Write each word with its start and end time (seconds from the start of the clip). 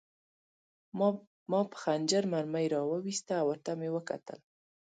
ما 1.51 1.59
په 1.71 1.75
خنجر 1.83 2.23
مرمۍ 2.33 2.65
را 2.73 2.81
وویسته 2.91 3.33
او 3.41 3.47
ورته 3.49 3.71
مې 3.79 3.89
وکتل 3.95 4.39